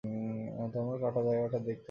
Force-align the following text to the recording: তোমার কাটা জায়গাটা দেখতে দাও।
তোমার 0.73 0.97
কাটা 1.03 1.21
জায়গাটা 1.23 1.59
দেখতে 1.59 1.67
দাও। 1.67 1.79